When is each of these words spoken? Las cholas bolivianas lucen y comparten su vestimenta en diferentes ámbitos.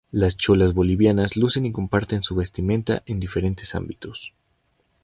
Las 0.09 0.35
cholas 0.35 0.73
bolivianas 0.73 1.35
lucen 1.35 1.63
y 1.67 1.71
comparten 1.71 2.23
su 2.23 2.33
vestimenta 2.33 3.03
en 3.05 3.19
diferentes 3.19 3.75
ámbitos. 3.75 4.33